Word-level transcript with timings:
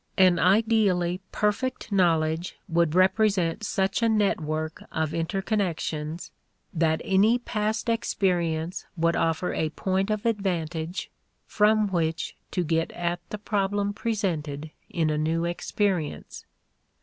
An 0.17 0.39
ideally 0.39 1.21
perfect 1.31 1.91
knowledge 1.91 2.57
would 2.67 2.95
represent 2.95 3.63
such 3.63 4.01
a 4.01 4.09
network 4.09 4.81
of 4.91 5.11
interconnections 5.11 6.31
that 6.73 7.03
any 7.05 7.37
past 7.37 7.87
experience 7.87 8.87
would 8.97 9.15
offer 9.15 9.53
a 9.53 9.69
point 9.69 10.09
of 10.09 10.25
advantage 10.25 11.11
from 11.45 11.85
which 11.85 12.35
to 12.49 12.63
get 12.63 12.91
at 12.93 13.19
the 13.29 13.37
problem 13.37 13.93
presented 13.93 14.71
in 14.89 15.11
a 15.11 15.19
new 15.19 15.45
experience. 15.45 16.47